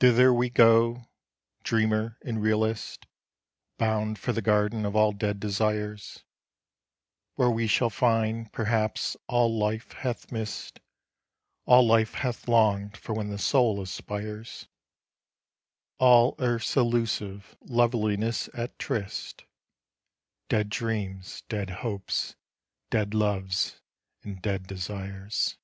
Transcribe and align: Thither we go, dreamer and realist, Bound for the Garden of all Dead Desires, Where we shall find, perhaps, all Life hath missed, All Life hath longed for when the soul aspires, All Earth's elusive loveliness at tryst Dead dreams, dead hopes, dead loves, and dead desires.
Thither 0.00 0.32
we 0.32 0.48
go, 0.48 1.10
dreamer 1.62 2.16
and 2.24 2.40
realist, 2.40 3.04
Bound 3.76 4.18
for 4.18 4.32
the 4.32 4.40
Garden 4.40 4.86
of 4.86 4.96
all 4.96 5.12
Dead 5.12 5.38
Desires, 5.38 6.24
Where 7.34 7.50
we 7.50 7.66
shall 7.66 7.90
find, 7.90 8.50
perhaps, 8.50 9.14
all 9.26 9.54
Life 9.58 9.92
hath 9.92 10.32
missed, 10.32 10.80
All 11.66 11.86
Life 11.86 12.14
hath 12.14 12.48
longed 12.48 12.96
for 12.96 13.12
when 13.12 13.28
the 13.28 13.36
soul 13.36 13.82
aspires, 13.82 14.66
All 15.98 16.34
Earth's 16.38 16.74
elusive 16.74 17.54
loveliness 17.60 18.48
at 18.54 18.78
tryst 18.78 19.44
Dead 20.48 20.70
dreams, 20.70 21.42
dead 21.50 21.68
hopes, 21.84 22.36
dead 22.88 23.12
loves, 23.12 23.82
and 24.22 24.40
dead 24.40 24.66
desires. 24.66 25.58